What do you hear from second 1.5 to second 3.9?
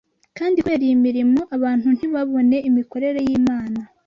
abantu ntibabone imikorere y’Imana